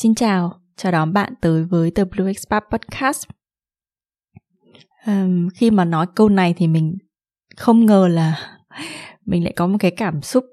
Xin 0.00 0.14
chào, 0.14 0.60
chào 0.76 0.92
đón 0.92 1.12
bạn 1.12 1.32
tới 1.40 1.64
với 1.64 1.90
The 1.90 2.04
Blue 2.04 2.26
Expat 2.26 2.64
Podcast. 2.70 3.24
Um, 5.06 5.48
khi 5.54 5.70
mà 5.70 5.84
nói 5.84 6.06
câu 6.14 6.28
này 6.28 6.54
thì 6.56 6.66
mình 6.66 6.98
không 7.56 7.86
ngờ 7.86 8.08
là 8.08 8.58
mình 9.26 9.44
lại 9.44 9.52
có 9.56 9.66
một 9.66 9.76
cái 9.80 9.90
cảm 9.90 10.22
xúc 10.22 10.44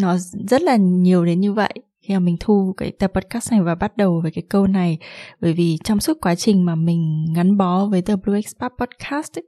nó 0.00 0.16
rất 0.48 0.62
là 0.62 0.76
nhiều 0.76 1.24
đến 1.24 1.40
như 1.40 1.52
vậy 1.52 1.72
khi 2.00 2.14
mà 2.14 2.20
mình 2.20 2.36
thu 2.40 2.74
cái 2.76 2.90
tập 2.90 3.12
podcast 3.14 3.52
này 3.52 3.62
và 3.62 3.74
bắt 3.74 3.96
đầu 3.96 4.20
với 4.22 4.30
cái 4.30 4.44
câu 4.48 4.66
này 4.66 4.98
bởi 5.40 5.52
vì 5.52 5.78
trong 5.84 6.00
suốt 6.00 6.18
quá 6.20 6.34
trình 6.34 6.64
mà 6.64 6.74
mình 6.74 7.26
gắn 7.36 7.56
bó 7.56 7.86
với 7.86 8.02
The 8.02 8.16
Blue 8.16 8.38
Expat 8.38 8.72
Podcast 8.78 9.38
ấy, 9.38 9.44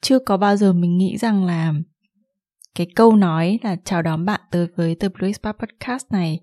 chưa 0.00 0.18
có 0.18 0.36
bao 0.36 0.56
giờ 0.56 0.72
mình 0.72 0.98
nghĩ 0.98 1.16
rằng 1.16 1.44
là 1.44 1.74
cái 2.74 2.86
câu 2.94 3.16
nói 3.16 3.58
là 3.62 3.76
chào 3.84 4.02
đón 4.02 4.24
bạn 4.24 4.40
tới 4.50 4.66
với 4.76 4.94
The 4.94 5.08
Blue 5.08 5.28
Expat 5.28 5.56
Podcast 5.58 6.06
này 6.10 6.40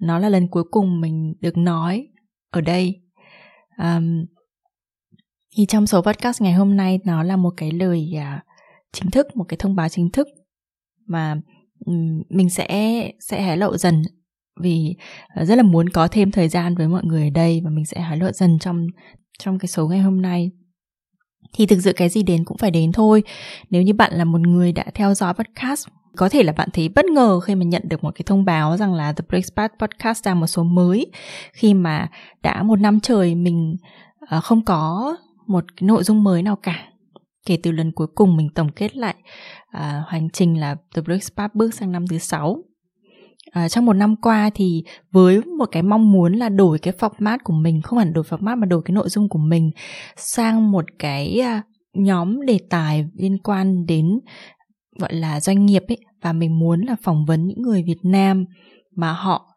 nó 0.00 0.18
là 0.18 0.28
lần 0.28 0.48
cuối 0.48 0.64
cùng 0.70 1.00
mình 1.00 1.34
được 1.40 1.56
nói 1.56 2.08
ở 2.50 2.60
đây. 2.60 3.02
Um, 3.78 4.26
thì 5.56 5.66
trong 5.66 5.86
số 5.86 6.02
podcast 6.02 6.42
ngày 6.42 6.52
hôm 6.52 6.76
nay 6.76 6.98
nó 7.04 7.22
là 7.22 7.36
một 7.36 7.50
cái 7.56 7.70
lời 7.70 8.12
uh, 8.16 8.42
chính 8.92 9.10
thức 9.10 9.36
một 9.36 9.44
cái 9.48 9.56
thông 9.56 9.76
báo 9.76 9.88
chính 9.88 10.10
thức 10.10 10.28
mà 11.06 11.40
um, 11.86 12.22
mình 12.28 12.50
sẽ 12.50 13.10
sẽ 13.20 13.42
hé 13.42 13.56
lộ 13.56 13.76
dần 13.76 14.02
vì 14.60 14.94
uh, 15.40 15.48
rất 15.48 15.54
là 15.54 15.62
muốn 15.62 15.88
có 15.88 16.08
thêm 16.08 16.30
thời 16.30 16.48
gian 16.48 16.74
với 16.74 16.88
mọi 16.88 17.04
người 17.04 17.24
ở 17.24 17.30
đây 17.30 17.60
và 17.64 17.70
mình 17.70 17.84
sẽ 17.84 18.00
hé 18.00 18.16
lộ 18.16 18.32
dần 18.32 18.58
trong 18.58 18.86
trong 19.38 19.58
cái 19.58 19.68
số 19.68 19.88
ngày 19.88 20.00
hôm 20.00 20.22
nay. 20.22 20.50
Thì 21.54 21.66
thực 21.66 21.80
sự 21.80 21.92
cái 21.92 22.08
gì 22.08 22.22
đến 22.22 22.44
cũng 22.44 22.58
phải 22.58 22.70
đến 22.70 22.92
thôi. 22.92 23.22
Nếu 23.70 23.82
như 23.82 23.94
bạn 23.94 24.12
là 24.14 24.24
một 24.24 24.40
người 24.40 24.72
đã 24.72 24.84
theo 24.94 25.14
dõi 25.14 25.34
podcast 25.34 25.88
có 26.16 26.28
thể 26.28 26.42
là 26.42 26.52
bạn 26.52 26.68
thấy 26.72 26.88
bất 26.88 27.04
ngờ 27.04 27.40
khi 27.40 27.54
mà 27.54 27.64
nhận 27.64 27.82
được 27.84 28.04
một 28.04 28.10
cái 28.14 28.22
thông 28.26 28.44
báo 28.44 28.76
rằng 28.76 28.94
là 28.94 29.12
The 29.12 29.24
Breakfast 29.28 29.68
Podcast 29.80 30.24
ra 30.24 30.34
một 30.34 30.46
số 30.46 30.64
mới 30.64 31.06
khi 31.52 31.74
mà 31.74 32.08
đã 32.42 32.62
một 32.62 32.80
năm 32.80 33.00
trời 33.00 33.34
mình 33.34 33.76
ờ, 34.28 34.40
không 34.40 34.64
có 34.64 35.16
một 35.46 35.64
cái 35.76 35.86
nội 35.86 36.04
dung 36.04 36.24
mới 36.24 36.42
nào 36.42 36.56
cả. 36.56 36.84
Kể 37.46 37.58
từ 37.62 37.72
lần 37.72 37.92
cuối 37.92 38.06
cùng 38.14 38.36
mình 38.36 38.48
tổng 38.54 38.72
kết 38.72 38.96
lại 38.96 39.14
ờ, 39.72 39.98
uh, 40.00 40.08
hành 40.08 40.28
trình 40.30 40.60
là 40.60 40.76
The 40.94 41.02
Breakfast 41.02 41.48
bước 41.54 41.74
sang 41.74 41.92
năm 41.92 42.06
thứ 42.06 42.18
sáu. 42.18 42.56
À, 43.50 43.68
trong 43.68 43.86
một 43.86 43.92
năm 43.92 44.16
qua 44.16 44.50
thì 44.54 44.84
với 45.12 45.40
một 45.58 45.68
cái 45.72 45.82
mong 45.82 46.12
muốn 46.12 46.32
là 46.32 46.48
đổi 46.48 46.78
cái 46.78 46.94
format 46.98 47.38
của 47.44 47.52
mình 47.52 47.82
không 47.82 47.98
hẳn 47.98 48.12
đổi 48.12 48.24
format 48.24 48.58
mà 48.58 48.66
đổi 48.66 48.82
cái 48.84 48.92
nội 48.92 49.08
dung 49.08 49.28
của 49.28 49.38
mình 49.38 49.70
sang 50.16 50.70
một 50.70 50.84
cái 50.98 51.42
nhóm 51.94 52.46
đề 52.46 52.58
tài 52.70 53.06
liên 53.14 53.38
quan 53.38 53.86
đến 53.86 54.20
gọi 54.98 55.14
là 55.14 55.40
doanh 55.40 55.66
nghiệp 55.66 55.82
ấy 55.88 55.98
và 56.22 56.32
mình 56.32 56.58
muốn 56.58 56.80
là 56.80 56.96
phỏng 57.02 57.24
vấn 57.24 57.46
những 57.46 57.62
người 57.62 57.82
Việt 57.82 57.98
Nam 58.02 58.44
mà 58.96 59.12
họ 59.12 59.56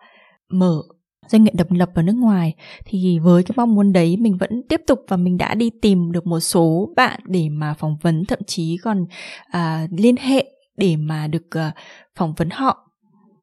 mở 0.51 0.81
doanh 1.27 1.43
nghiệp 1.43 1.53
độc 1.53 1.71
lập 1.71 1.89
ở 1.95 2.01
nước 2.01 2.15
ngoài. 2.15 2.53
Thì 2.85 3.19
với 3.19 3.43
cái 3.43 3.53
mong 3.57 3.75
muốn 3.75 3.93
đấy 3.93 4.17
mình 4.17 4.37
vẫn 4.37 4.61
tiếp 4.69 4.81
tục 4.87 4.99
và 5.07 5.17
mình 5.17 5.37
đã 5.37 5.55
đi 5.55 5.69
tìm 5.81 6.11
được 6.11 6.27
một 6.27 6.39
số 6.39 6.93
bạn 6.95 7.19
để 7.25 7.49
mà 7.49 7.73
phỏng 7.73 7.97
vấn 8.01 8.25
thậm 8.25 8.39
chí 8.47 8.77
còn 8.83 9.05
à, 9.51 9.87
liên 9.97 10.15
hệ 10.17 10.45
để 10.77 10.95
mà 10.95 11.27
được 11.27 11.57
à, 11.57 11.71
phỏng 12.15 12.33
vấn 12.37 12.49
họ. 12.49 12.91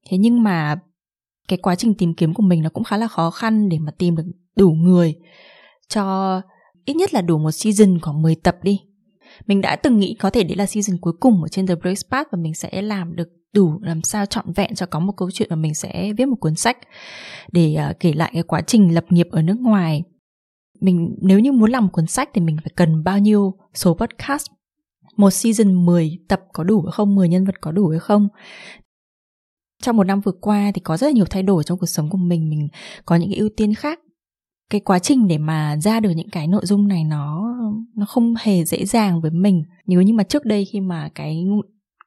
Thế 0.09 0.19
nhưng 0.19 0.43
mà 0.43 0.77
cái 1.49 1.59
quá 1.59 1.75
trình 1.75 1.95
tìm 1.95 2.15
kiếm 2.15 2.35
của 2.35 2.43
mình 2.43 2.63
nó 2.63 2.71
cũng 2.71 2.85
khá 2.85 2.97
là 2.97 3.09
khó 3.09 3.31
khăn 3.31 3.69
để 3.69 3.79
mà 3.79 3.93
tìm 3.99 4.17
được 4.17 4.25
đủ 4.57 4.71
người 4.71 5.15
cho 5.89 6.41
ít 6.85 6.95
nhất 6.95 7.15
là 7.15 7.21
đủ 7.21 7.39
một 7.39 7.51
season 7.51 8.01
khoảng 8.01 8.23
10 8.23 8.35
tập 8.35 8.57
đi 8.63 8.81
mình 9.47 9.61
đã 9.61 9.77
từng 9.77 9.99
nghĩ 9.99 10.17
có 10.19 10.31
thể 10.31 10.45
đấy 10.45 10.57
là 10.57 10.67
season 10.67 10.99
cuối 11.01 11.13
cùng 11.21 11.43
ở 11.43 11.49
trên 11.49 11.67
The 11.67 11.75
Break 11.75 11.99
Path 12.11 12.29
và 12.33 12.39
mình 12.43 12.55
sẽ 12.55 12.83
làm 12.83 13.17
được 13.17 13.29
đủ 13.53 13.81
làm 13.83 14.03
sao 14.03 14.27
trọn 14.27 14.53
vẹn 14.53 14.75
cho 14.75 14.87
có 14.87 14.99
một 14.99 15.13
câu 15.17 15.31
chuyện 15.31 15.49
và 15.51 15.57
mình 15.57 15.75
sẽ 15.75 16.13
viết 16.13 16.29
một 16.29 16.37
cuốn 16.41 16.55
sách 16.55 16.79
để 17.53 17.77
uh, 17.91 18.01
kể 18.01 18.13
lại 18.13 18.31
cái 18.35 18.43
quá 18.43 18.61
trình 18.61 18.95
lập 18.95 19.05
nghiệp 19.11 19.29
ở 19.31 19.43
nước 19.43 19.61
ngoài. 19.61 20.03
Mình 20.81 21.17
nếu 21.23 21.39
như 21.39 21.53
muốn 21.53 21.71
làm 21.71 21.85
một 21.85 21.91
cuốn 21.93 22.07
sách 22.07 22.31
thì 22.35 22.41
mình 22.41 22.57
phải 22.65 22.73
cần 22.77 23.05
bao 23.05 23.19
nhiêu 23.19 23.55
số 23.75 23.95
podcast? 23.95 24.47
Một 25.17 25.31
season 25.31 25.87
10 25.87 26.19
tập 26.29 26.41
có 26.53 26.65
đủ 26.65 26.83
hay 26.83 26.93
không? 26.93 27.15
10 27.15 27.29
nhân 27.29 27.45
vật 27.45 27.61
có 27.61 27.73
đủ 27.73 27.89
hay 27.89 27.99
không? 27.99 28.29
Trong 29.83 29.97
một 29.97 30.05
năm 30.05 30.21
vừa 30.21 30.33
qua 30.33 30.71
thì 30.75 30.81
có 30.81 30.97
rất 30.97 31.07
là 31.07 31.13
nhiều 31.13 31.25
thay 31.25 31.43
đổi 31.43 31.65
trong 31.65 31.79
cuộc 31.79 31.87
sống 31.87 32.11
của 32.11 32.19
mình. 32.19 32.51
Mình 32.51 32.69
có 33.05 33.17
những 33.17 33.31
cái 33.31 33.39
ưu 33.39 33.49
tiên 33.57 33.75
khác 33.75 34.01
cái 34.71 34.81
quá 34.81 34.99
trình 34.99 35.29
để 35.29 35.39
mà 35.39 35.77
ra 35.77 36.01
được 36.01 36.11
những 36.11 36.31
cái 36.31 36.47
nội 36.47 36.67
dung 36.67 36.89
này 36.89 37.05
nó 37.05 37.55
nó 37.97 38.07
không 38.07 38.35
hề 38.41 38.65
dễ 38.65 38.85
dàng 38.85 39.21
với 39.21 39.31
mình. 39.31 39.63
Nếu 39.87 40.03
như 40.03 40.13
mà 40.13 40.23
trước 40.23 40.45
đây 40.45 40.65
khi 40.65 40.81
mà 40.81 41.09
cái 41.15 41.45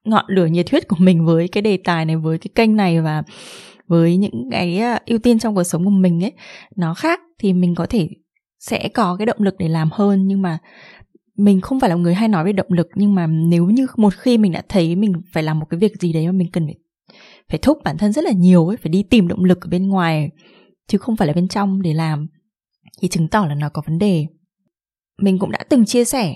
ngọn 0.05 0.25
lửa 0.27 0.45
nhiệt 0.45 0.71
huyết 0.71 0.87
của 0.87 0.95
mình 0.99 1.25
với 1.25 1.47
cái 1.47 1.61
đề 1.61 1.77
tài 1.77 2.05
này, 2.05 2.15
với 2.15 2.37
cái 2.37 2.49
kênh 2.55 2.75
này 2.75 3.01
và 3.01 3.23
với 3.87 4.17
những 4.17 4.49
cái 4.51 4.77
à, 4.77 4.99
ưu 5.05 5.19
tiên 5.19 5.39
trong 5.39 5.55
cuộc 5.55 5.63
sống 5.63 5.85
của 5.85 5.89
mình 5.89 6.23
ấy, 6.23 6.31
nó 6.75 6.93
khác 6.93 7.19
thì 7.39 7.53
mình 7.53 7.75
có 7.75 7.85
thể 7.85 8.09
sẽ 8.59 8.89
có 8.93 9.15
cái 9.15 9.25
động 9.25 9.37
lực 9.39 9.55
để 9.59 9.67
làm 9.67 9.89
hơn. 9.91 10.27
Nhưng 10.27 10.41
mà 10.41 10.57
mình 11.37 11.61
không 11.61 11.79
phải 11.79 11.89
là 11.89 11.95
người 11.95 12.13
hay 12.13 12.27
nói 12.27 12.45
về 12.45 12.53
động 12.53 12.67
lực, 12.69 12.87
nhưng 12.95 13.15
mà 13.15 13.27
nếu 13.27 13.65
như 13.65 13.87
một 13.97 14.13
khi 14.13 14.37
mình 14.37 14.51
đã 14.51 14.61
thấy 14.69 14.95
mình 14.95 15.13
phải 15.33 15.43
làm 15.43 15.59
một 15.59 15.65
cái 15.69 15.79
việc 15.79 16.01
gì 16.01 16.13
đấy 16.13 16.25
mà 16.25 16.31
mình 16.31 16.51
cần 16.51 16.65
phải 16.65 16.75
phải 17.49 17.59
thúc 17.61 17.77
bản 17.83 17.97
thân 17.97 18.11
rất 18.11 18.23
là 18.23 18.31
nhiều 18.31 18.67
ấy, 18.67 18.77
phải 18.77 18.89
đi 18.89 19.03
tìm 19.03 19.27
động 19.27 19.43
lực 19.43 19.61
ở 19.61 19.67
bên 19.69 19.87
ngoài, 19.87 20.29
chứ 20.87 20.97
không 20.97 21.15
phải 21.15 21.27
là 21.27 21.33
bên 21.33 21.47
trong 21.47 21.81
để 21.81 21.93
làm 21.93 22.27
thì 22.99 23.07
chứng 23.07 23.27
tỏ 23.27 23.45
là 23.45 23.55
nó 23.55 23.69
có 23.69 23.81
vấn 23.85 23.99
đề. 23.99 24.27
Mình 25.21 25.39
cũng 25.39 25.51
đã 25.51 25.59
từng 25.69 25.85
chia 25.85 26.05
sẻ 26.05 26.35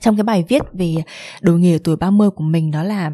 trong 0.00 0.16
cái 0.16 0.24
bài 0.24 0.44
viết 0.48 0.62
về 0.72 0.94
đổi 1.40 1.60
nghề 1.60 1.72
ở 1.72 1.78
tuổi 1.84 1.96
30 1.96 2.30
của 2.30 2.44
mình 2.44 2.70
đó 2.70 2.82
là 2.82 3.10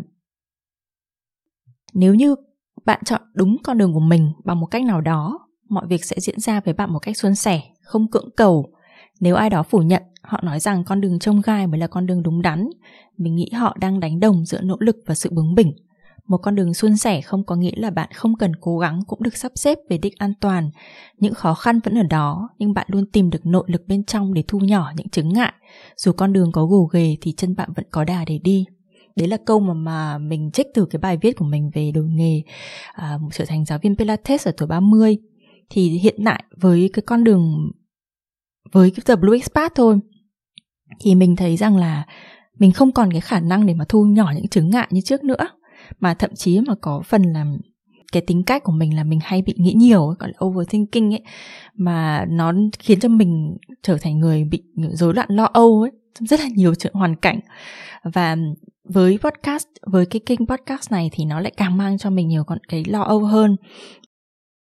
nếu 1.93 2.15
như 2.15 2.37
bạn 2.85 3.01
chọn 3.05 3.21
đúng 3.35 3.57
con 3.65 3.79
đường 3.79 3.93
của 3.93 4.01
mình 4.01 4.33
bằng 4.45 4.61
một 4.61 4.67
cách 4.67 4.85
nào 4.85 5.01
đó, 5.01 5.49
mọi 5.69 5.87
việc 5.87 6.05
sẽ 6.05 6.17
diễn 6.21 6.41
ra 6.41 6.61
với 6.61 6.75
bạn 6.75 6.93
một 6.93 6.99
cách 6.99 7.17
suôn 7.17 7.35
sẻ, 7.35 7.63
không 7.83 8.11
cưỡng 8.11 8.29
cầu. 8.37 8.73
Nếu 9.21 9.35
ai 9.35 9.51
đó 9.51 9.63
phủ 9.63 9.79
nhận, 9.79 10.03
họ 10.23 10.41
nói 10.43 10.61
rằng 10.61 10.85
con 10.85 11.01
đường 11.01 11.19
trông 11.19 11.41
gai 11.41 11.67
mới 11.67 11.81
là 11.81 11.87
con 11.87 12.07
đường 12.07 12.23
đúng 12.23 12.43
đắn, 12.43 12.71
mình 13.17 13.37
nghĩ 13.37 13.51
họ 13.51 13.77
đang 13.81 14.01
đánh 14.01 14.21
đồng 14.21 14.45
giữa 14.45 14.61
nỗ 14.61 14.77
lực 14.81 14.97
và 15.07 15.15
sự 15.15 15.31
bướng 15.33 15.55
bỉnh. 15.55 15.73
Một 16.31 16.39
con 16.39 16.55
đường 16.55 16.75
suôn 16.75 16.97
sẻ 16.97 17.21
không 17.21 17.45
có 17.45 17.57
nghĩa 17.57 17.73
là 17.77 17.91
bạn 17.91 18.09
không 18.15 18.37
cần 18.37 18.53
cố 18.61 18.79
gắng 18.79 19.01
cũng 19.07 19.23
được 19.23 19.37
sắp 19.37 19.53
xếp 19.55 19.79
về 19.89 19.99
đích 19.99 20.19
an 20.19 20.33
toàn. 20.41 20.71
Những 21.19 21.35
khó 21.35 21.55
khăn 21.55 21.81
vẫn 21.85 21.99
ở 21.99 22.03
đó, 22.03 22.49
nhưng 22.59 22.75
bạn 22.75 22.87
luôn 22.91 23.07
tìm 23.13 23.31
được 23.31 23.47
nội 23.47 23.65
lực 23.67 23.83
bên 23.87 24.05
trong 24.05 24.35
để 24.35 24.45
thu 24.49 24.59
nhỏ 24.59 24.93
những 24.97 25.09
chứng 25.09 25.33
ngại. 25.33 25.53
Dù 25.97 26.13
con 26.13 26.33
đường 26.33 26.53
có 26.53 26.65
gồ 26.65 26.85
ghề 26.93 27.17
thì 27.21 27.33
chân 27.37 27.57
bạn 27.57 27.69
vẫn 27.77 27.85
có 27.91 28.05
đà 28.05 28.25
để 28.25 28.39
đi. 28.45 28.65
Đấy 29.17 29.29
là 29.29 29.37
câu 29.47 29.61
mà 29.61 29.75
mà 29.75 30.19
mình 30.19 30.51
trích 30.53 30.67
từ 30.75 30.87
cái 30.91 31.01
bài 31.01 31.19
viết 31.23 31.37
của 31.37 31.45
mình 31.45 31.71
về 31.75 31.91
đổi 31.95 32.09
nghề 32.09 32.43
à, 32.93 33.19
trở 33.33 33.45
thành 33.45 33.65
giáo 33.65 33.79
viên 33.83 33.97
Pilates 33.97 34.47
ở 34.49 34.53
tuổi 34.57 34.69
30. 34.69 35.17
Thì 35.71 35.89
hiện 35.89 36.17
tại 36.25 36.45
với 36.61 36.91
cái 36.93 37.03
con 37.07 37.25
đường 37.25 37.71
với 38.73 38.91
cái 38.91 39.03
The 39.07 39.17
Blue 39.17 39.39
Expat 39.39 39.73
thôi 39.75 39.99
thì 41.01 41.15
mình 41.15 41.37
thấy 41.37 41.57
rằng 41.57 41.77
là 41.77 42.07
mình 42.59 42.73
không 42.73 42.93
còn 42.93 43.13
cái 43.13 43.21
khả 43.21 43.41
năng 43.41 43.67
để 43.67 43.75
mà 43.75 43.85
thu 43.89 44.05
nhỏ 44.05 44.33
những 44.37 44.49
chứng 44.49 44.71
ngại 44.71 44.89
như 44.91 45.01
trước 45.01 45.25
nữa 45.25 45.49
mà 46.01 46.15
thậm 46.15 46.31
chí 46.35 46.61
mà 46.61 46.75
có 46.81 47.03
phần 47.05 47.23
là 47.23 47.47
cái 48.13 48.23
tính 48.27 48.43
cách 48.43 48.63
của 48.65 48.73
mình 48.73 48.97
là 48.97 49.05
mình 49.05 49.19
hay 49.23 49.43
bị 49.43 49.55
nghĩ 49.57 49.73
nhiều 49.73 50.07
gọi 50.19 50.29
là 50.29 50.47
overthinking 50.47 51.15
ấy. 51.15 51.23
Mà 51.75 52.27
nó 52.29 52.53
khiến 52.79 53.01
cho 53.01 53.09
mình 53.09 53.57
trở 53.83 53.99
thành 54.01 54.19
người 54.19 54.45
bị 54.45 54.63
rối 54.93 55.15
loạn 55.15 55.29
lo 55.31 55.45
âu 55.45 55.81
ấy 55.83 55.91
trong 56.19 56.27
rất 56.27 56.41
là 56.41 56.49
nhiều 56.57 56.75
chuyện 56.75 56.93
hoàn 56.95 57.17
cảnh. 57.17 57.41
Và 58.03 58.37
với 58.89 59.19
podcast, 59.19 59.67
với 59.87 60.07
cái 60.07 60.21
kênh 60.27 60.47
podcast 60.47 60.93
này 60.93 61.11
thì 61.13 61.25
nó 61.25 61.41
lại 61.41 61.53
càng 61.57 61.77
mang 61.77 61.99
cho 61.99 62.11
mình 62.11 62.29
nhiều 62.29 62.45
con 62.45 62.59
cái 62.69 62.85
lo 62.85 63.03
âu 63.03 63.25
hơn. 63.25 63.57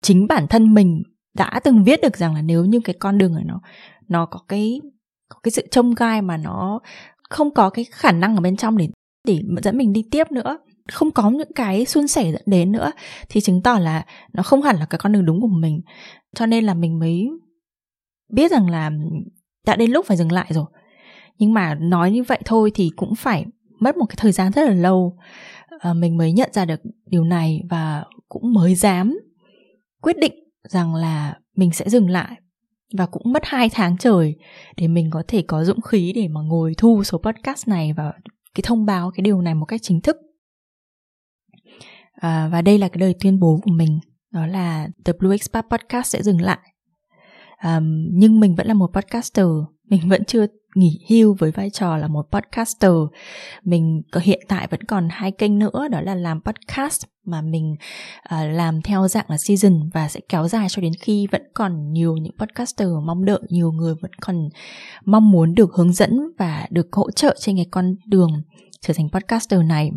Chính 0.03 0.27
bản 0.27 0.47
thân 0.47 0.75
mình 0.75 1.03
đã 1.35 1.61
từng 1.65 1.85
viết 1.85 2.01
được 2.03 2.17
rằng 2.17 2.35
là 2.35 2.43
nếu 2.43 2.65
như 2.65 2.81
cái 2.85 2.97
con 2.99 3.19
đường 3.19 3.35
này 3.35 3.45
nó 3.47 3.61
nó 4.09 4.27
có 4.27 4.41
cái 4.49 4.81
có 5.29 5.39
cái 5.43 5.53
sự 5.53 5.67
trông 5.71 5.95
gai 5.95 6.23
mà 6.23 6.37
nó 6.37 6.81
không 7.31 7.55
có 7.55 7.71
cái 7.71 7.85
khả 7.91 8.13
năng 8.13 8.37
ở 8.37 8.41
bên 8.41 8.57
trong 8.57 8.77
để 8.77 8.89
để 9.27 9.41
dẫn 9.63 9.79
mình 9.79 9.93
đi 9.93 10.05
tiếp 10.11 10.33
nữa 10.33 10.59
không 10.93 11.11
có 11.11 11.31
những 11.31 11.53
cái 11.55 11.85
suôn 11.85 12.09
sẻ 12.09 12.33
dẫn 12.33 12.43
đến 12.47 12.73
nữa 12.73 12.93
thì 13.29 13.41
chứng 13.41 13.63
tỏ 13.63 13.79
là 13.79 14.05
nó 14.33 14.43
không 14.43 14.63
hẳn 14.63 14.77
là 14.77 14.87
cái 14.87 14.99
con 14.99 15.13
đường 15.13 15.27
đúng 15.27 15.41
của 15.41 15.49
mình. 15.49 15.81
Cho 16.35 16.47
nên 16.47 16.65
là 16.65 16.75
mình 16.75 16.99
mới 16.99 17.29
biết 18.33 18.51
rằng 18.51 18.71
là 18.71 18.91
đã 19.67 19.77
đến 19.77 19.91
lúc 19.91 20.07
phải 20.07 20.17
dừng 20.17 20.33
lại 20.33 20.47
rồi. 20.51 20.65
Nhưng 21.39 21.53
mà 21.53 21.75
nói 21.75 22.11
như 22.11 22.23
vậy 22.23 22.39
thôi 22.45 22.71
thì 22.75 22.91
cũng 22.97 23.15
phải 23.15 23.45
mất 23.81 23.97
một 23.97 24.07
cái 24.07 24.17
thời 24.19 24.33
gian 24.33 24.53
rất 24.53 24.69
là 24.69 24.75
lâu. 24.75 25.19
À, 25.79 25.93
mình 25.93 26.17
mới 26.17 26.33
nhận 26.33 26.51
ra 26.53 26.65
được 26.65 26.81
điều 27.07 27.25
này 27.25 27.63
và 27.71 28.05
cũng 28.29 28.55
mới 28.55 28.75
dám 28.75 29.19
quyết 30.03 30.19
định 30.19 30.35
rằng 30.69 30.95
là 30.95 31.35
mình 31.57 31.73
sẽ 31.73 31.89
dừng 31.89 32.11
lại. 32.11 32.37
Và 32.99 33.07
cũng 33.07 33.33
mất 33.33 33.43
hai 33.45 33.69
tháng 33.69 33.99
trời 33.99 34.35
để 34.77 34.89
mình 34.89 35.11
có 35.11 35.23
thể 35.29 35.43
có 35.43 35.65
dũng 35.65 35.81
khí 35.81 36.13
để 36.17 36.29
mà 36.29 36.41
ngồi 36.41 36.75
thu 36.79 37.05
số 37.05 37.19
podcast 37.19 37.69
này 37.69 37.93
và 37.93 38.13
cái 38.55 38.63
thông 38.67 38.87
báo 38.87 39.11
cái 39.15 39.23
điều 39.23 39.41
này 39.41 39.55
một 39.55 39.67
cách 39.67 39.81
chính 39.83 40.01
thức 40.01 40.17
à, 42.25 42.49
và 42.53 42.63
đây 42.63 42.79
là 42.79 42.89
cái 42.89 43.01
lời 43.01 43.15
tuyên 43.21 43.41
bố 43.41 43.61
của 43.65 43.73
mình 43.73 43.99
đó 44.33 44.47
là 44.47 44.89
The 45.05 45.13
Blue 45.19 45.35
Expat 45.35 45.67
Podcast 45.71 46.13
sẽ 46.13 46.23
dừng 46.23 46.41
lại. 46.41 46.59
À, 47.57 47.81
nhưng 48.13 48.41
mình 48.41 48.55
vẫn 48.55 48.67
là 48.67 48.75
một 48.75 48.91
podcaster 48.93 49.47
mình 49.91 50.09
vẫn 50.09 50.25
chưa 50.25 50.47
nghỉ 50.75 51.07
hưu 51.11 51.37
với 51.39 51.51
vai 51.51 51.71
trò 51.71 51.97
là 51.97 52.09
một 52.09 52.27
podcaster. 52.33 52.93
Mình 53.65 54.03
có 54.13 54.21
hiện 54.21 54.41
tại 54.49 54.67
vẫn 54.71 54.83
còn 54.83 55.09
hai 55.11 55.31
kênh 55.31 55.59
nữa 55.59 55.89
đó 55.91 56.01
là 56.01 56.15
làm 56.15 56.41
podcast 56.41 57.05
mà 57.25 57.43
mình 57.43 57.75
uh, 58.35 58.53
làm 58.53 58.83
theo 58.83 59.09
dạng 59.09 59.27
là 59.29 59.37
season 59.39 59.91
và 59.95 60.09
sẽ 60.09 60.21
kéo 60.29 60.49
dài 60.49 60.67
cho 60.71 60.83
đến 60.83 60.93
khi 61.01 61.27
vẫn 61.33 61.43
còn 61.55 61.93
nhiều 61.93 62.17
những 62.17 62.37
podcaster 62.39 62.89
mong 63.07 63.25
đợi 63.25 63.41
nhiều 63.49 63.73
người 63.73 63.95
vẫn 64.01 64.11
còn 64.21 64.49
mong 65.05 65.31
muốn 65.31 65.55
được 65.55 65.75
hướng 65.75 65.93
dẫn 65.93 66.21
và 66.39 66.67
được 66.71 66.87
hỗ 66.93 67.11
trợ 67.11 67.37
trên 67.41 67.57
cái 67.57 67.67
con 67.71 67.97
đường 68.07 68.31
trở 68.81 68.95
thành 68.95 69.09
podcaster 69.09 69.61
này 69.61 69.91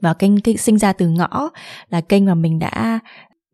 và 0.00 0.14
kênh, 0.14 0.40
kênh 0.40 0.58
sinh 0.58 0.78
ra 0.78 0.92
từ 0.92 1.08
ngõ 1.08 1.50
là 1.88 2.00
kênh 2.00 2.24
mà 2.24 2.34
mình 2.34 2.58
đã 2.58 2.98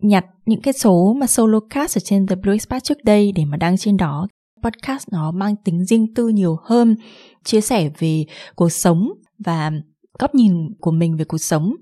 nhặt 0.03 0.27
những 0.47 0.61
cái 0.61 0.73
số 0.73 1.15
mà 1.21 1.27
solo 1.27 1.61
cast 1.71 1.99
ở 1.99 2.01
trên 2.01 2.27
The 2.27 2.37
Blue 2.37 2.55
Expat 2.55 2.85
trước 2.85 3.05
đây 3.05 3.33
để 3.33 3.45
mà 3.45 3.57
đăng 3.57 3.77
trên 3.77 3.97
đó. 3.97 4.29
Podcast 4.63 5.09
nó 5.13 5.31
mang 5.31 5.57
tính 5.65 5.85
riêng 5.85 6.15
tư 6.15 6.29
nhiều 6.29 6.57
hơn 6.65 6.97
chia 7.45 7.61
sẻ 7.61 7.91
về 7.99 8.25
cuộc 8.57 8.69
sống 8.69 9.09
và 9.39 9.71
góc 10.19 10.35
nhìn 10.35 10.75
của 10.81 10.91
mình 10.91 11.17
về 11.17 11.25
cuộc 11.25 11.39
sống. 11.39 11.75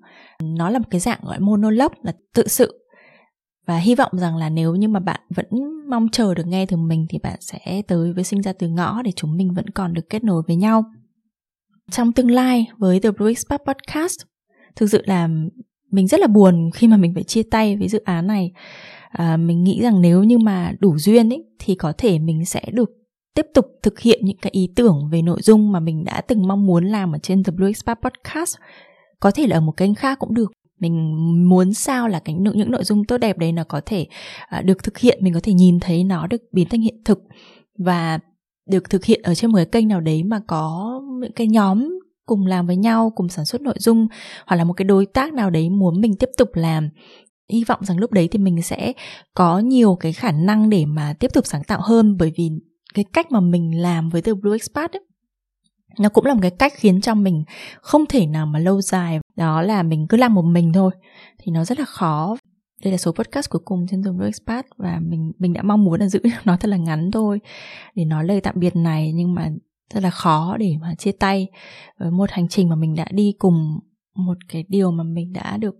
Nó 0.42 0.70
là 0.70 0.78
một 0.78 0.88
cái 0.90 1.00
dạng 1.00 1.20
gọi 1.22 1.40
monologue 1.40 1.94
là 2.02 2.12
tự 2.34 2.48
sự. 2.48 2.78
Và 3.66 3.76
hy 3.76 3.94
vọng 3.94 4.12
rằng 4.12 4.36
là 4.36 4.48
nếu 4.48 4.74
như 4.74 4.88
mà 4.88 5.00
bạn 5.00 5.20
vẫn 5.34 5.46
mong 5.88 6.08
chờ 6.12 6.34
được 6.34 6.46
nghe 6.46 6.66
từ 6.66 6.76
mình 6.76 7.06
thì 7.08 7.18
bạn 7.18 7.36
sẽ 7.40 7.82
tới 7.88 8.12
với 8.12 8.24
sinh 8.24 8.40
ra 8.42 8.52
từ 8.52 8.68
ngõ 8.68 9.02
để 9.02 9.12
chúng 9.16 9.36
mình 9.36 9.54
vẫn 9.54 9.70
còn 9.70 9.92
được 9.92 10.10
kết 10.10 10.24
nối 10.24 10.42
với 10.46 10.56
nhau. 10.56 10.84
Trong 11.90 12.12
tương 12.12 12.30
lai 12.30 12.66
với 12.78 13.00
The 13.00 13.10
Blue 13.10 13.30
Expat 13.30 13.60
Podcast 13.66 14.20
thực 14.76 14.90
sự 14.90 15.02
là 15.06 15.28
mình 15.90 16.06
rất 16.06 16.20
là 16.20 16.26
buồn 16.26 16.70
khi 16.74 16.88
mà 16.88 16.96
mình 16.96 17.14
phải 17.14 17.22
chia 17.22 17.42
tay 17.42 17.76
với 17.76 17.88
dự 17.88 17.98
án 17.98 18.26
này. 18.26 18.52
À, 19.08 19.36
mình 19.36 19.64
nghĩ 19.64 19.80
rằng 19.82 20.00
nếu 20.00 20.22
như 20.22 20.38
mà 20.38 20.72
đủ 20.80 20.98
duyên 20.98 21.32
ấy 21.32 21.44
thì 21.58 21.74
có 21.74 21.92
thể 21.98 22.18
mình 22.18 22.44
sẽ 22.44 22.62
được 22.72 22.90
tiếp 23.34 23.46
tục 23.54 23.66
thực 23.82 24.00
hiện 24.00 24.20
những 24.22 24.36
cái 24.36 24.50
ý 24.50 24.68
tưởng 24.76 25.08
về 25.12 25.22
nội 25.22 25.40
dung 25.42 25.72
mà 25.72 25.80
mình 25.80 26.04
đã 26.04 26.20
từng 26.20 26.48
mong 26.48 26.66
muốn 26.66 26.84
làm 26.84 27.12
ở 27.12 27.18
trên 27.18 27.42
The 27.42 27.50
Blue 27.50 27.68
Expat 27.68 27.98
Podcast. 28.02 28.56
Có 29.20 29.30
thể 29.30 29.46
là 29.46 29.56
ở 29.56 29.60
một 29.60 29.76
kênh 29.76 29.94
khác 29.94 30.18
cũng 30.18 30.34
được. 30.34 30.52
Mình 30.78 31.14
muốn 31.48 31.72
sao 31.72 32.08
là 32.08 32.20
cái 32.20 32.34
những 32.34 32.70
nội 32.70 32.84
dung 32.84 33.04
tốt 33.04 33.18
đẹp 33.18 33.38
đấy 33.38 33.52
nó 33.52 33.64
có 33.64 33.80
thể 33.86 34.06
à, 34.48 34.62
được 34.62 34.82
thực 34.82 34.98
hiện 34.98 35.18
mình 35.22 35.34
có 35.34 35.40
thể 35.42 35.52
nhìn 35.52 35.80
thấy 35.80 36.04
nó 36.04 36.26
được 36.26 36.42
biến 36.52 36.68
thành 36.68 36.80
hiện 36.80 36.96
thực 37.04 37.18
và 37.78 38.18
được 38.70 38.90
thực 38.90 39.04
hiện 39.04 39.22
ở 39.22 39.34
trên 39.34 39.50
một 39.50 39.56
cái 39.56 39.66
kênh 39.66 39.88
nào 39.88 40.00
đấy 40.00 40.22
mà 40.22 40.40
có 40.46 41.00
những 41.20 41.32
cái 41.32 41.46
nhóm 41.46 41.98
cùng 42.26 42.46
làm 42.46 42.66
với 42.66 42.76
nhau 42.76 43.12
cùng 43.16 43.28
sản 43.28 43.44
xuất 43.44 43.60
nội 43.60 43.74
dung 43.78 44.08
hoặc 44.46 44.56
là 44.56 44.64
một 44.64 44.72
cái 44.72 44.84
đối 44.84 45.06
tác 45.06 45.32
nào 45.32 45.50
đấy 45.50 45.70
muốn 45.70 46.00
mình 46.00 46.16
tiếp 46.18 46.28
tục 46.38 46.48
làm. 46.54 46.88
Hy 47.52 47.64
vọng 47.64 47.80
rằng 47.82 47.98
lúc 47.98 48.12
đấy 48.12 48.28
thì 48.28 48.38
mình 48.38 48.62
sẽ 48.62 48.92
có 49.34 49.58
nhiều 49.58 49.96
cái 50.00 50.12
khả 50.12 50.32
năng 50.32 50.70
để 50.70 50.84
mà 50.84 51.14
tiếp 51.20 51.30
tục 51.34 51.46
sáng 51.46 51.64
tạo 51.64 51.80
hơn 51.82 52.16
bởi 52.18 52.32
vì 52.36 52.50
cái 52.94 53.04
cách 53.12 53.32
mà 53.32 53.40
mình 53.40 53.82
làm 53.82 54.08
với 54.08 54.22
The 54.22 54.32
Blue 54.32 54.54
Expat 54.54 54.92
ấy, 54.92 55.02
nó 55.98 56.08
cũng 56.08 56.26
là 56.26 56.34
một 56.34 56.40
cái 56.42 56.50
cách 56.50 56.72
khiến 56.76 57.00
cho 57.00 57.14
mình 57.14 57.44
không 57.80 58.06
thể 58.06 58.26
nào 58.26 58.46
mà 58.46 58.58
lâu 58.58 58.80
dài. 58.80 59.20
Đó 59.36 59.62
là 59.62 59.82
mình 59.82 60.06
cứ 60.08 60.16
làm 60.16 60.34
một 60.34 60.42
mình 60.42 60.72
thôi 60.72 60.90
thì 61.38 61.52
nó 61.52 61.64
rất 61.64 61.78
là 61.78 61.84
khó. 61.84 62.36
Đây 62.84 62.92
là 62.92 62.98
số 62.98 63.12
podcast 63.12 63.50
cuối 63.50 63.62
cùng 63.64 63.86
trên 63.90 64.02
The 64.02 64.10
Blue 64.10 64.26
Expat 64.26 64.66
và 64.76 65.00
mình 65.02 65.32
mình 65.38 65.52
đã 65.52 65.62
mong 65.62 65.84
muốn 65.84 66.00
là 66.00 66.08
giữ 66.08 66.20
nó 66.44 66.56
thật 66.56 66.68
là 66.68 66.76
ngắn 66.76 67.10
thôi 67.10 67.40
để 67.94 68.04
nói 68.04 68.24
lời 68.24 68.40
tạm 68.40 68.54
biệt 68.58 68.76
này. 68.76 69.12
Nhưng 69.14 69.34
mà 69.34 69.50
rất 69.94 70.02
là 70.02 70.10
khó 70.10 70.56
để 70.56 70.76
mà 70.80 70.94
chia 70.94 71.12
tay 71.12 71.48
với 71.98 72.10
một 72.10 72.30
hành 72.30 72.48
trình 72.48 72.68
mà 72.68 72.76
mình 72.76 72.94
đã 72.94 73.06
đi 73.10 73.34
cùng 73.38 73.78
một 74.14 74.36
cái 74.48 74.64
điều 74.68 74.90
mà 74.90 75.04
mình 75.04 75.32
đã 75.32 75.56
được 75.56 75.74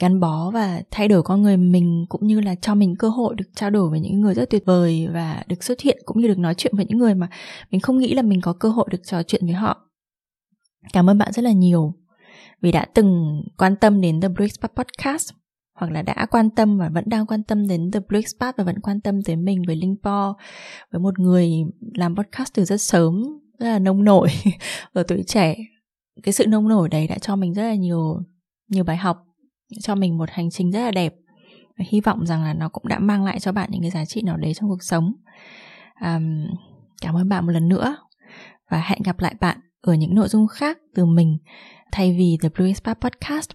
gắn 0.00 0.20
bó 0.20 0.50
và 0.50 0.82
thay 0.90 1.08
đổi 1.08 1.22
con 1.22 1.42
người 1.42 1.56
mình, 1.56 2.06
cũng 2.08 2.26
như 2.26 2.40
là 2.40 2.54
cho 2.54 2.74
mình 2.74 2.96
cơ 2.98 3.08
hội 3.08 3.34
được 3.34 3.44
trao 3.54 3.70
đổi 3.70 3.90
với 3.90 4.00
những 4.00 4.20
người 4.20 4.34
rất 4.34 4.50
tuyệt 4.50 4.62
vời 4.66 5.08
và 5.12 5.42
được 5.46 5.62
xuất 5.64 5.80
hiện, 5.80 5.98
cũng 6.04 6.20
như 6.20 6.28
được 6.28 6.38
nói 6.38 6.54
chuyện 6.54 6.72
với 6.76 6.86
những 6.88 6.98
người 6.98 7.14
mà 7.14 7.28
mình 7.70 7.80
không 7.80 7.98
nghĩ 7.98 8.14
là 8.14 8.22
mình 8.22 8.40
có 8.40 8.52
cơ 8.52 8.68
hội 8.68 8.88
được 8.90 9.00
trò 9.04 9.22
chuyện 9.22 9.46
với 9.46 9.54
họ. 9.54 9.90
Cảm 10.92 11.10
ơn 11.10 11.18
bạn 11.18 11.32
rất 11.32 11.42
là 11.42 11.52
nhiều 11.52 11.94
vì 12.60 12.72
đã 12.72 12.86
từng 12.94 13.42
quan 13.56 13.76
tâm 13.76 14.00
đến 14.00 14.20
The 14.20 14.28
Bricks 14.28 14.56
Podcast 14.76 15.30
hoặc 15.80 15.92
là 15.92 16.02
đã 16.02 16.26
quan 16.30 16.50
tâm 16.50 16.78
và 16.78 16.88
vẫn 16.88 17.04
đang 17.06 17.26
quan 17.26 17.42
tâm 17.42 17.68
đến 17.68 17.90
The 17.90 18.00
Blue 18.08 18.20
Expat 18.20 18.56
và 18.56 18.64
vẫn 18.64 18.80
quan 18.80 19.00
tâm 19.00 19.22
tới 19.22 19.36
mình 19.36 19.62
với 19.66 19.76
Linh 19.76 19.96
Po 20.02 20.34
với 20.90 21.00
một 21.00 21.18
người 21.18 21.50
làm 21.94 22.16
podcast 22.16 22.54
từ 22.54 22.64
rất 22.64 22.80
sớm 22.80 23.22
rất 23.58 23.66
là 23.66 23.78
nông 23.78 24.04
nổi 24.04 24.28
ở 24.92 25.02
tuổi 25.02 25.22
trẻ. 25.26 25.56
Cái 26.22 26.32
sự 26.32 26.46
nông 26.46 26.68
nổi 26.68 26.88
đấy 26.88 27.06
đã 27.06 27.18
cho 27.18 27.36
mình 27.36 27.54
rất 27.54 27.62
là 27.62 27.74
nhiều 27.74 28.18
nhiều 28.68 28.84
bài 28.84 28.96
học 28.96 29.24
cho 29.82 29.94
mình 29.94 30.18
một 30.18 30.30
hành 30.30 30.50
trình 30.50 30.70
rất 30.70 30.80
là 30.80 30.90
đẹp. 30.90 31.14
Và 31.78 31.84
hy 31.88 32.00
vọng 32.00 32.26
rằng 32.26 32.44
là 32.44 32.54
nó 32.54 32.68
cũng 32.68 32.88
đã 32.88 32.98
mang 32.98 33.24
lại 33.24 33.40
cho 33.40 33.52
bạn 33.52 33.68
những 33.72 33.82
cái 33.82 33.90
giá 33.90 34.04
trị 34.04 34.22
nào 34.22 34.36
đấy 34.36 34.54
trong 34.54 34.70
cuộc 34.70 34.82
sống. 34.82 35.12
Um, 36.00 36.46
cảm 37.02 37.16
ơn 37.16 37.28
bạn 37.28 37.46
một 37.46 37.52
lần 37.52 37.68
nữa 37.68 37.96
và 38.70 38.80
hẹn 38.80 39.02
gặp 39.04 39.20
lại 39.20 39.34
bạn 39.40 39.60
ở 39.80 39.94
những 39.94 40.14
nội 40.14 40.28
dung 40.28 40.46
khác 40.46 40.78
từ 40.94 41.06
mình 41.06 41.38
thay 41.92 42.16
vì 42.18 42.38
The 42.42 42.48
Blue 42.48 42.72
Spot 42.72 43.00
Podcast. 43.00 43.50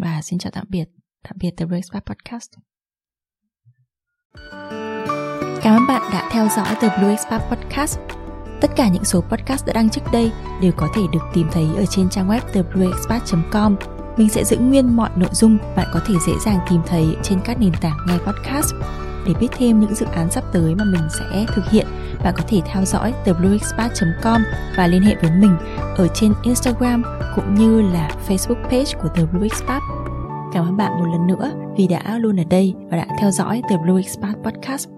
Và 0.00 0.22
xin 0.22 0.38
chào 0.38 0.50
tạm 0.50 0.66
biệt 0.68 1.01
tạm 1.22 1.36
biệt 1.40 1.50
The 1.56 1.66
Blue 1.66 1.80
Spark 1.80 2.04
Podcast 2.06 2.50
Cảm 5.62 5.76
ơn 5.76 5.86
bạn 5.88 6.02
đã 6.12 6.28
theo 6.32 6.48
dõi 6.56 6.74
The 6.80 6.98
Blue 6.98 7.16
Spa 7.16 7.38
Podcast. 7.38 7.98
Tất 8.60 8.70
cả 8.76 8.88
những 8.88 9.04
số 9.04 9.20
podcast 9.20 9.66
đã 9.66 9.72
đăng 9.72 9.90
trước 9.90 10.00
đây 10.12 10.32
đều 10.62 10.72
có 10.76 10.88
thể 10.94 11.02
được 11.12 11.22
tìm 11.34 11.48
thấy 11.52 11.66
ở 11.76 11.84
trên 11.86 12.08
trang 12.10 12.28
web 12.28 12.40
theblueexpat.com 12.52 13.76
mình 14.16 14.28
sẽ 14.28 14.44
giữ 14.44 14.56
nguyên 14.56 14.96
mọi 14.96 15.10
nội 15.16 15.30
dung 15.32 15.58
bạn 15.76 15.86
có 15.92 16.00
thể 16.06 16.14
dễ 16.26 16.32
dàng 16.44 16.58
tìm 16.70 16.80
thấy 16.86 17.16
trên 17.22 17.40
các 17.44 17.60
nền 17.60 17.72
tảng 17.80 17.96
nghe 18.06 18.18
podcast. 18.18 18.74
Để 19.26 19.34
biết 19.40 19.48
thêm 19.58 19.80
những 19.80 19.94
dự 19.94 20.06
án 20.06 20.30
sắp 20.30 20.44
tới 20.52 20.74
mà 20.74 20.84
mình 20.84 21.08
sẽ 21.18 21.46
thực 21.54 21.70
hiện, 21.70 21.86
bạn 22.24 22.34
có 22.36 22.44
thể 22.48 22.60
theo 22.66 22.84
dõi 22.84 23.14
theblueexpat.com 23.24 24.42
và 24.76 24.86
liên 24.86 25.02
hệ 25.02 25.16
với 25.22 25.30
mình 25.30 25.56
ở 25.96 26.08
trên 26.14 26.34
Instagram 26.42 27.02
cũng 27.34 27.54
như 27.54 27.82
là 27.82 28.10
Facebook 28.28 28.62
page 28.62 28.92
của 29.02 29.08
The 29.08 29.24
Blue 29.24 29.48
Expat. 29.52 29.82
Cảm 30.52 30.64
ơn 30.64 30.76
bạn 30.76 30.98
một 30.98 31.06
lần 31.12 31.26
nữa 31.26 31.50
vì 31.76 31.86
đã 31.86 32.18
luôn 32.18 32.40
ở 32.40 32.44
đây 32.50 32.74
và 32.90 32.96
đã 32.96 33.06
theo 33.18 33.30
dõi 33.30 33.62
The 33.68 33.76
Blue 33.76 34.02
Expat 34.02 34.34
Podcast. 34.44 34.88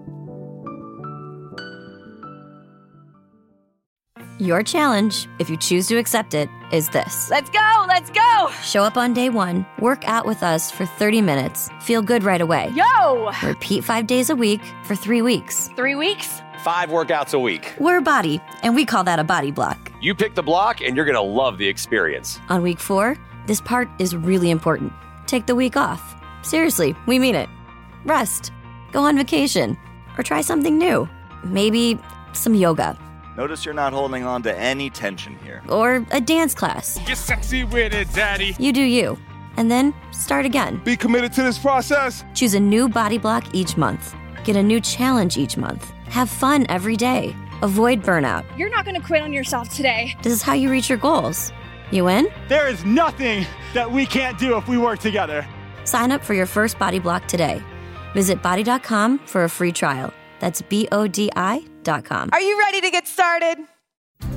Your 4.39 4.61
challenge, 4.65 5.27
if 5.39 5.49
you 5.49 5.55
choose 5.59 5.87
to 5.89 5.97
accept 5.97 6.33
it, 6.33 6.49
is 6.71 6.89
this. 6.89 7.31
Let's 7.31 7.49
go, 7.53 7.85
let's 7.87 8.09
go! 8.13 8.51
Show 8.63 8.83
up 8.83 8.97
on 8.97 9.13
day 9.13 9.29
one, 9.29 9.63
work 9.79 9.99
out 10.07 10.25
with 10.25 10.43
us 10.55 10.71
for 10.73 10.85
30 10.99 11.21
minutes, 11.21 11.69
feel 11.81 12.01
good 12.01 12.23
right 12.23 12.41
away. 12.41 12.69
Yo! 12.75 13.31
Repeat 13.47 13.83
five 13.83 14.07
days 14.07 14.29
a 14.29 14.35
week 14.35 14.59
for 14.83 14.95
three 14.95 15.21
weeks. 15.21 15.69
Three 15.77 15.95
weeks? 15.95 16.41
Five 16.65 16.89
workouts 16.89 17.33
a 17.33 17.39
week. 17.39 17.73
We're 17.79 17.99
a 17.99 18.01
Body, 18.01 18.41
and 18.61 18.75
we 18.75 18.85
call 18.85 19.05
that 19.05 19.19
a 19.19 19.23
body 19.23 19.51
block. 19.51 19.91
You 20.01 20.15
pick 20.15 20.35
the 20.35 20.43
block, 20.43 20.81
and 20.81 20.97
you're 20.97 21.05
going 21.05 21.15
to 21.15 21.21
love 21.41 21.57
the 21.57 21.67
experience. 21.67 22.37
On 22.49 22.61
week 22.61 22.79
four, 22.79 23.15
this 23.47 23.61
part 23.61 23.87
is 23.99 24.15
really 24.15 24.49
important. 24.49 24.91
Take 25.27 25.45
the 25.45 25.55
week 25.55 25.75
off. 25.77 26.15
Seriously, 26.43 26.95
we 27.07 27.19
mean 27.19 27.35
it. 27.35 27.49
Rest, 28.05 28.51
go 28.91 29.03
on 29.03 29.17
vacation, 29.17 29.77
or 30.17 30.23
try 30.23 30.41
something 30.41 30.77
new. 30.77 31.07
Maybe 31.43 31.99
some 32.33 32.53
yoga 32.55 32.97
Notice 33.37 33.65
you're 33.65 33.73
not 33.73 33.91
holding 33.91 34.23
on 34.23 34.43
to 34.43 34.57
any 34.57 34.89
tension 34.89 35.37
here. 35.43 35.61
or 35.67 36.05
a 36.11 36.21
dance 36.21 36.53
class. 36.53 36.97
Get 37.05 37.17
sexy 37.17 37.65
with 37.65 37.93
it, 37.93 38.07
daddy. 38.13 38.55
You 38.57 38.71
do 38.71 38.81
you. 38.81 39.17
And 39.57 39.69
then 39.69 39.93
start 40.11 40.45
again. 40.45 40.81
Be 40.85 40.95
committed 40.95 41.33
to 41.33 41.43
this 41.43 41.57
process. 41.57 42.23
Choose 42.33 42.53
a 42.53 42.59
new 42.59 42.87
body 42.87 43.17
block 43.17 43.43
each 43.53 43.75
month. 43.75 44.15
Get 44.45 44.55
a 44.55 44.63
new 44.63 44.79
challenge 44.79 45.37
each 45.37 45.57
month. 45.57 45.91
Have 46.07 46.29
fun 46.29 46.65
every 46.69 46.95
day. 46.95 47.35
Avoid 47.61 48.03
burnout. 48.03 48.45
You're 48.57 48.69
not 48.69 48.85
gonna 48.85 49.01
quit 49.01 49.21
on 49.21 49.33
yourself 49.33 49.67
today. 49.67 50.15
This 50.21 50.31
is 50.31 50.41
how 50.41 50.53
you 50.53 50.69
reach 50.71 50.87
your 50.87 50.97
goals. 50.97 51.51
You 51.91 52.07
in? 52.09 52.27
There 52.47 52.67
is 52.67 52.83
nothing 52.85 53.45
that 53.73 53.91
we 53.91 54.05
can't 54.05 54.37
do 54.37 54.57
if 54.57 54.67
we 54.67 54.77
work 54.77 54.99
together. 54.99 55.47
Sign 55.83 56.11
up 56.11 56.23
for 56.23 56.33
your 56.33 56.45
first 56.45 56.77
body 56.79 56.99
block 56.99 57.27
today. 57.27 57.61
Visit 58.13 58.41
body.com 58.41 59.19
for 59.19 59.43
a 59.43 59.49
free 59.49 59.71
trial. 59.71 60.13
That's 60.39 60.61
B 60.61 60.87
O 60.91 61.07
D 61.07 61.29
I.com. 61.35 62.29
Are 62.31 62.41
you 62.41 62.59
ready 62.59 62.81
to 62.81 62.91
get 62.91 63.07
started? 63.07 63.57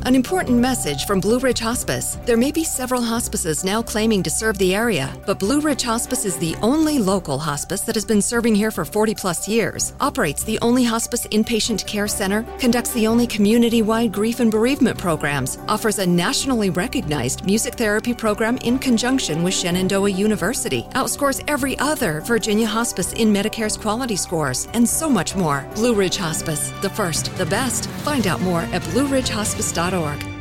An 0.09 0.15
important 0.15 0.59
message 0.59 1.05
from 1.05 1.21
Blue 1.21 1.39
Ridge 1.39 1.59
Hospice. 1.59 2.17
There 2.25 2.39
may 2.39 2.51
be 2.51 2.65
several 2.65 3.03
hospices 3.03 3.63
now 3.63 3.83
claiming 3.83 4.23
to 4.23 4.31
serve 4.31 4.57
the 4.57 4.75
area, 4.75 5.15
but 5.27 5.39
Blue 5.39 5.61
Ridge 5.61 5.83
Hospice 5.83 6.25
is 6.25 6.39
the 6.39 6.57
only 6.63 6.99
local 6.99 7.39
hospice 7.39 7.83
that 7.83 7.95
has 7.95 8.07
been 8.07 8.23
serving 8.23 8.55
here 8.55 8.71
for 8.71 8.87
40 8.87 9.15
plus 9.15 9.47
years, 9.47 9.93
operates 10.01 10.45
the 10.45 10.59
only 10.63 10.83
hospice 10.83 11.27
inpatient 11.27 11.87
care 11.87 12.09
center, 12.09 12.43
conducts 12.59 12.91
the 12.95 13.07
only 13.07 13.27
community 13.27 13.83
wide 13.83 14.11
grief 14.11 14.41
and 14.41 14.51
bereavement 14.51 14.97
programs, 14.97 15.59
offers 15.69 15.99
a 15.99 16.07
nationally 16.07 16.71
recognized 16.71 17.45
music 17.45 17.75
therapy 17.75 18.15
program 18.15 18.57
in 18.65 18.79
conjunction 18.79 19.43
with 19.43 19.53
Shenandoah 19.53 20.09
University, 20.09 20.85
outscores 20.95 21.45
every 21.49 21.79
other 21.81 22.23
Virginia 22.23 22.67
hospice 22.67 23.13
in 23.13 23.31
Medicare's 23.31 23.77
quality 23.77 24.17
scores, 24.17 24.69
and 24.73 24.89
so 24.89 25.11
much 25.11 25.37
more. 25.37 25.67
Blue 25.75 25.95
Ridge 25.95 26.17
Hospice, 26.17 26.73
the 26.81 26.89
first, 26.89 27.37
the 27.37 27.45
best. 27.45 27.91
Find 28.07 28.27
out 28.27 28.41
more 28.41 28.63
at 28.73 28.81
blueridgehospice.org 28.95 29.98
org. 29.99 30.38